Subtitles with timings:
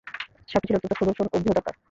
[0.49, 1.75] সাপটি ছিল অত্যন্ত সুদর্শন ও বৃহদাকার।